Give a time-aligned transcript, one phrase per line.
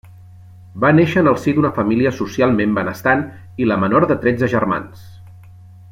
[0.85, 3.21] Va néixer en el si d'una família socialment benestant,
[3.65, 5.05] i la menor de tretze germans.